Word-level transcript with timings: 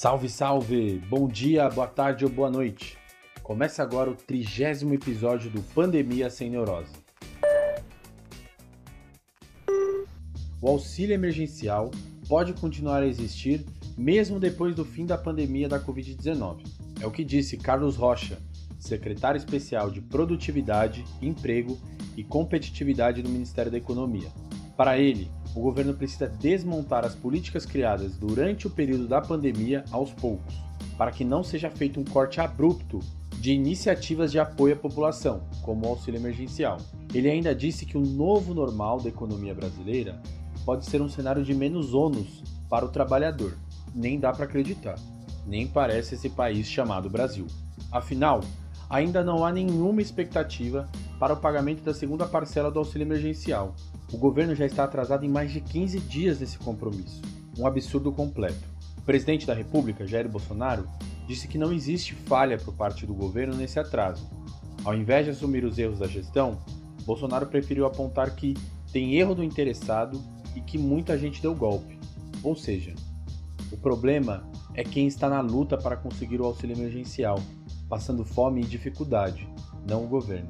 Salve, 0.00 0.30
salve! 0.30 0.98
Bom 1.10 1.28
dia, 1.28 1.68
boa 1.68 1.86
tarde 1.86 2.24
ou 2.24 2.30
boa 2.30 2.50
noite. 2.50 2.96
Começa 3.42 3.82
agora 3.82 4.08
o 4.08 4.14
trigésimo 4.14 4.94
episódio 4.94 5.50
do 5.50 5.60
Pandemia 5.60 6.30
Sem 6.30 6.48
Neurose. 6.48 6.94
O 10.58 10.68
auxílio 10.70 11.12
emergencial 11.12 11.90
pode 12.26 12.54
continuar 12.54 13.02
a 13.02 13.06
existir 13.06 13.62
mesmo 13.94 14.40
depois 14.40 14.74
do 14.74 14.86
fim 14.86 15.04
da 15.04 15.18
pandemia 15.18 15.68
da 15.68 15.78
Covid-19. 15.78 16.66
É 16.98 17.06
o 17.06 17.10
que 17.10 17.22
disse 17.22 17.58
Carlos 17.58 17.96
Rocha, 17.96 18.38
secretário 18.78 19.36
especial 19.36 19.90
de 19.90 20.00
Produtividade, 20.00 21.04
Emprego 21.20 21.78
e 22.16 22.24
Competitividade 22.24 23.20
do 23.20 23.28
Ministério 23.28 23.70
da 23.70 23.76
Economia. 23.76 24.32
Para 24.78 24.98
ele, 24.98 25.30
o 25.54 25.60
governo 25.60 25.94
precisa 25.94 26.28
desmontar 26.28 27.04
as 27.04 27.14
políticas 27.14 27.66
criadas 27.66 28.16
durante 28.16 28.66
o 28.66 28.70
período 28.70 29.08
da 29.08 29.20
pandemia 29.20 29.84
aos 29.90 30.12
poucos, 30.12 30.54
para 30.96 31.10
que 31.10 31.24
não 31.24 31.42
seja 31.42 31.70
feito 31.70 31.98
um 31.98 32.04
corte 32.04 32.40
abrupto 32.40 33.00
de 33.40 33.52
iniciativas 33.52 34.30
de 34.30 34.38
apoio 34.38 34.74
à 34.74 34.76
população, 34.76 35.42
como 35.62 35.86
o 35.86 35.88
auxílio 35.88 36.20
emergencial. 36.20 36.76
Ele 37.12 37.28
ainda 37.28 37.54
disse 37.54 37.86
que 37.86 37.96
o 37.96 38.06
novo 38.06 38.52
normal 38.52 39.00
da 39.00 39.08
economia 39.08 39.54
brasileira 39.54 40.20
pode 40.64 40.84
ser 40.84 41.00
um 41.00 41.08
cenário 41.08 41.42
de 41.42 41.54
menos 41.54 41.94
ônus 41.94 42.42
para 42.68 42.84
o 42.84 42.90
trabalhador. 42.90 43.56
Nem 43.94 44.20
dá 44.20 44.32
para 44.32 44.44
acreditar. 44.44 44.96
Nem 45.46 45.66
parece 45.66 46.14
esse 46.14 46.28
país 46.28 46.66
chamado 46.66 47.08
Brasil. 47.08 47.46
Afinal, 47.90 48.40
ainda 48.88 49.24
não 49.24 49.44
há 49.44 49.50
nenhuma 49.50 50.02
expectativa 50.02 50.88
para 51.20 51.34
o 51.34 51.36
pagamento 51.36 51.82
da 51.82 51.92
segunda 51.92 52.24
parcela 52.24 52.70
do 52.70 52.78
auxílio 52.78 53.04
emergencial. 53.04 53.76
O 54.10 54.16
governo 54.16 54.54
já 54.54 54.64
está 54.64 54.84
atrasado 54.84 55.22
em 55.22 55.28
mais 55.28 55.52
de 55.52 55.60
15 55.60 56.00
dias 56.00 56.40
nesse 56.40 56.58
compromisso. 56.58 57.20
Um 57.58 57.66
absurdo 57.66 58.10
completo. 58.10 58.66
O 58.96 59.02
presidente 59.02 59.46
da 59.46 59.52
República, 59.52 60.06
Jair 60.06 60.26
Bolsonaro, 60.26 60.88
disse 61.28 61.46
que 61.46 61.58
não 61.58 61.74
existe 61.74 62.14
falha 62.14 62.56
por 62.56 62.72
parte 62.72 63.04
do 63.04 63.12
governo 63.12 63.54
nesse 63.54 63.78
atraso. 63.78 64.26
Ao 64.82 64.94
invés 64.94 65.26
de 65.26 65.32
assumir 65.32 65.62
os 65.62 65.78
erros 65.78 65.98
da 65.98 66.06
gestão, 66.06 66.58
Bolsonaro 67.04 67.46
preferiu 67.46 67.84
apontar 67.84 68.34
que 68.34 68.56
tem 68.90 69.16
erro 69.16 69.34
do 69.34 69.44
interessado 69.44 70.18
e 70.56 70.60
que 70.62 70.78
muita 70.78 71.18
gente 71.18 71.42
deu 71.42 71.54
golpe. 71.54 71.98
Ou 72.42 72.56
seja, 72.56 72.94
o 73.70 73.76
problema 73.76 74.48
é 74.72 74.82
quem 74.82 75.06
está 75.06 75.28
na 75.28 75.42
luta 75.42 75.76
para 75.76 75.98
conseguir 75.98 76.40
o 76.40 76.46
auxílio 76.46 76.74
emergencial, 76.74 77.38
passando 77.90 78.24
fome 78.24 78.62
e 78.62 78.66
dificuldade, 78.66 79.46
não 79.86 80.04
o 80.04 80.08
governo. 80.08 80.48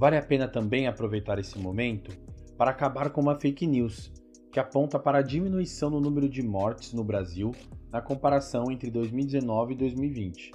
Vale 0.00 0.16
a 0.16 0.22
pena 0.22 0.48
também 0.48 0.86
aproveitar 0.86 1.38
esse 1.38 1.58
momento 1.58 2.16
para 2.56 2.70
acabar 2.70 3.10
com 3.10 3.20
uma 3.20 3.38
fake 3.38 3.66
news 3.66 4.10
que 4.50 4.58
aponta 4.58 4.98
para 4.98 5.18
a 5.18 5.22
diminuição 5.22 5.90
no 5.90 6.00
número 6.00 6.26
de 6.26 6.42
mortes 6.42 6.94
no 6.94 7.04
Brasil 7.04 7.52
na 7.92 8.00
comparação 8.00 8.70
entre 8.70 8.90
2019 8.90 9.74
e 9.74 9.76
2020. 9.76 10.52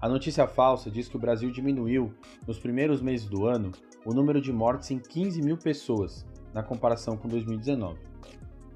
A 0.00 0.08
notícia 0.08 0.46
falsa 0.46 0.88
diz 0.88 1.08
que 1.08 1.16
o 1.16 1.18
Brasil 1.18 1.50
diminuiu, 1.50 2.14
nos 2.46 2.60
primeiros 2.60 3.02
meses 3.02 3.26
do 3.26 3.44
ano, 3.44 3.72
o 4.06 4.14
número 4.14 4.40
de 4.40 4.52
mortes 4.52 4.92
em 4.92 5.00
15 5.00 5.42
mil 5.42 5.56
pessoas, 5.56 6.24
na 6.54 6.62
comparação 6.62 7.16
com 7.16 7.26
2019. 7.26 7.98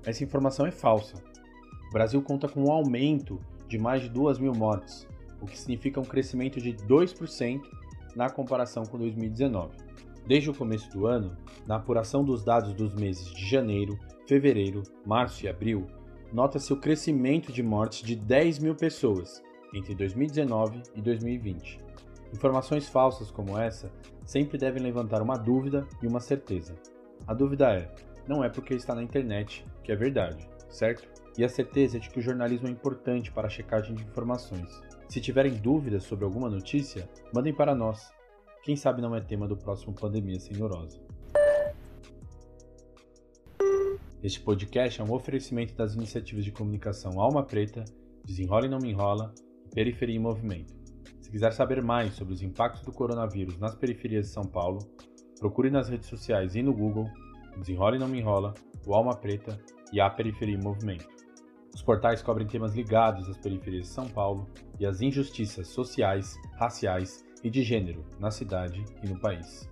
Essa 0.05 0.25
informação 0.25 0.67
é 0.67 0.72
falsa. 0.72 1.22
O 1.89 1.92
Brasil 1.92 2.20
conta 2.20 2.48
com 2.48 2.65
um 2.65 2.72
aumento 2.72 3.39
de 3.69 3.78
mais 3.78 4.03
de 4.03 4.09
2 4.09 4.41
mil 4.41 4.55
mortes, 4.55 5.06
o 5.41 5.47
que 5.47 5.56
significa 5.56 6.00
um 6.00 6.05
crescimento 6.05 6.61
de 6.61 6.72
2% 6.72 7.61
na 8.17 8.28
comparação 8.28 8.83
com 8.84 8.98
2019. 8.98 9.83
Desde 10.27 10.50
o 10.50 10.55
começo 10.55 10.91
do 10.91 11.06
ano, 11.06 11.36
na 11.67 11.77
apuração 11.77 12.25
dos 12.25 12.42
dados 12.42 12.72
dos 12.72 12.94
meses 12.94 13.27
de 13.27 13.47
janeiro, 13.47 13.98
fevereiro, 14.27 14.83
março 15.05 15.44
e 15.44 15.48
abril, 15.48 15.86
nota-se 16.33 16.72
o 16.72 16.81
crescimento 16.81 17.53
de 17.53 17.62
mortes 17.62 18.03
de 18.03 18.16
10 18.16 18.58
mil 18.58 18.75
pessoas 18.75 19.42
entre 19.75 19.94
2019 19.94 20.82
e 20.94 21.03
2020. 21.03 21.78
Informações 22.32 22.88
falsas 22.88 23.31
como 23.31 23.59
essa 23.59 23.93
sempre 24.25 24.56
devem 24.56 24.82
levantar 24.82 25.21
uma 25.21 25.37
dúvida 25.37 25.87
e 26.03 26.06
uma 26.06 26.21
certeza. 26.21 26.75
A 27.27 27.34
dúvida 27.34 27.72
é: 27.72 27.94
não 28.27 28.43
é 28.43 28.48
porque 28.48 28.75
está 28.75 28.94
na 28.94 29.03
internet 29.03 29.65
que 29.82 29.93
é 29.93 29.97
verdade, 29.97 30.48
certo? 30.71 31.06
E 31.37 31.44
a 31.44 31.48
certeza 31.48 31.98
é 31.98 32.00
de 32.00 32.09
que 32.09 32.19
o 32.19 32.22
jornalismo 32.22 32.66
é 32.66 32.71
importante 32.71 33.31
para 33.31 33.47
a 33.47 33.50
checagem 33.50 33.94
de 33.94 34.04
informações. 34.04 34.82
Se 35.09 35.21
tiverem 35.21 35.54
dúvidas 35.54 36.04
sobre 36.04 36.25
alguma 36.25 36.48
notícia, 36.48 37.09
mandem 37.32 37.53
para 37.53 37.75
nós. 37.75 38.10
Quem 38.64 38.76
sabe 38.76 39.02
não 39.02 39.14
é 39.14 39.20
tema 39.20 39.47
do 39.47 39.58
próximo 39.58 39.92
Pandemia 39.92 40.41
Sem 40.41 40.56
Neurose. 40.56 40.98
Este 44.22 44.41
podcast 44.41 45.02
é 45.02 45.04
um 45.04 45.12
oferecimento 45.12 45.75
das 45.75 45.92
iniciativas 45.92 46.47
de 46.47 46.50
comunicação 46.50 47.20
Alma 47.20 47.42
Preta, 47.42 47.84
Desenrola 48.24 48.64
e 48.64 48.70
Não 48.70 48.78
Me 48.78 48.88
Enrola 48.88 49.34
e 49.66 49.74
Periferia 49.74 50.16
em 50.16 50.19
Movimento. 50.19 50.72
Se 51.20 51.30
quiser 51.30 51.53
saber 51.53 51.82
mais 51.82 52.14
sobre 52.14 52.32
os 52.32 52.41
impactos 52.41 52.80
do 52.80 52.91
coronavírus 52.91 53.58
nas 53.58 53.74
periferias 53.74 54.28
de 54.28 54.32
São 54.32 54.44
Paulo, 54.44 54.78
procure 55.38 55.69
nas 55.69 55.91
redes 55.91 56.08
sociais 56.08 56.54
e 56.54 56.62
no 56.62 56.72
Google 56.72 57.10
Desenrola 57.58 57.97
e 57.97 57.98
Não 57.98 58.08
Me 58.08 58.20
Enrola, 58.20 58.54
o 58.86 58.94
Alma 58.94 59.14
Preta 59.14 59.60
e 59.92 60.00
a 60.00 60.08
Periferia 60.08 60.54
em 60.54 60.62
Movimento. 60.62 61.06
Os 61.74 61.82
portais 61.82 62.22
cobrem 62.22 62.47
temas 62.47 62.74
ligados 62.74 63.28
às 63.28 63.36
periferias 63.36 63.88
de 63.88 63.92
São 63.92 64.08
Paulo 64.08 64.48
e 64.80 64.86
às 64.86 65.03
injustiças 65.03 65.69
sociais, 65.69 66.34
raciais 66.54 67.22
e 67.44 67.50
de 67.50 67.62
gênero 67.62 68.05
na 68.19 68.32
cidade 68.32 68.82
e 69.03 69.06
no 69.06 69.21
país. 69.21 69.69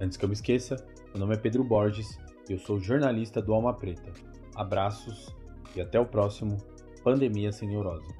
Antes 0.00 0.16
que 0.16 0.24
eu 0.24 0.28
me 0.28 0.34
esqueça, 0.34 0.76
meu 1.12 1.20
nome 1.20 1.34
é 1.34 1.38
Pedro 1.38 1.62
Borges 1.62 2.18
eu 2.52 2.58
sou 2.58 2.80
jornalista 2.80 3.40
do 3.40 3.54
Alma 3.54 3.72
Preta. 3.72 4.12
Abraços 4.56 5.32
e 5.76 5.80
até 5.80 6.00
o 6.00 6.04
próximo 6.04 6.56
Pandemia 7.04 7.52
Sem 7.52 7.68
Neurose. 7.68 8.12